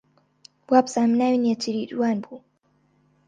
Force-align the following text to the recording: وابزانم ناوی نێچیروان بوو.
وابزانم 0.71 1.17
ناوی 1.19 1.39
نێچیروان 1.43 2.17
بوو. 2.23 2.37